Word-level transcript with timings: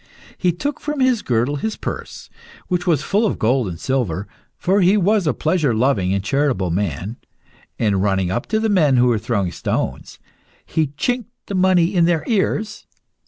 He 0.35 0.51
took 0.51 0.79
from 0.79 0.99
his 0.99 1.21
girdle 1.21 1.57
his 1.57 1.77
purse, 1.77 2.31
which 2.69 2.87
was 2.87 3.03
full 3.03 3.23
of 3.23 3.37
gold 3.37 3.67
and 3.67 3.79
silver, 3.79 4.27
for 4.57 4.81
he 4.81 4.97
was 4.97 5.27
a 5.27 5.31
pleasure 5.35 5.75
loving 5.75 6.11
and 6.11 6.23
charitable 6.23 6.71
man, 6.71 7.17
and 7.77 8.01
running 8.01 8.31
up 8.31 8.47
to 8.47 8.59
the 8.59 8.67
men 8.67 8.97
who 8.97 9.05
were 9.05 9.19
throwing 9.19 9.49
the 9.49 9.51
stones, 9.51 10.17
he 10.65 10.87
chinked 10.97 11.29
the 11.45 11.53
money 11.53 11.93
in 11.93 12.05
their 12.05 12.23
ears. 12.25 12.87